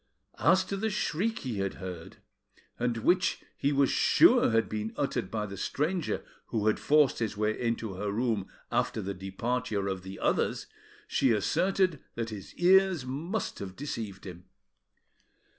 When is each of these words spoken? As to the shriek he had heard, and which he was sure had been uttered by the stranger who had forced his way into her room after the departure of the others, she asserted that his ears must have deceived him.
As 0.39 0.65
to 0.65 0.77
the 0.77 0.89
shriek 0.89 1.37
he 1.45 1.59
had 1.59 1.75
heard, 1.75 2.17
and 2.79 2.97
which 2.97 3.43
he 3.55 3.71
was 3.71 3.91
sure 3.91 4.49
had 4.49 4.67
been 4.67 4.95
uttered 4.97 5.29
by 5.29 5.45
the 5.45 5.57
stranger 5.57 6.25
who 6.47 6.65
had 6.65 6.79
forced 6.79 7.19
his 7.19 7.37
way 7.37 7.61
into 7.61 7.93
her 7.93 8.11
room 8.11 8.47
after 8.71 8.99
the 8.99 9.13
departure 9.13 9.87
of 9.87 10.01
the 10.01 10.17
others, 10.19 10.65
she 11.07 11.31
asserted 11.31 12.03
that 12.15 12.31
his 12.31 12.55
ears 12.55 13.05
must 13.05 13.59
have 13.59 13.75
deceived 13.75 14.25
him. 14.25 14.45